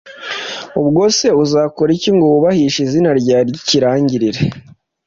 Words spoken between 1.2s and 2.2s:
uzakora iki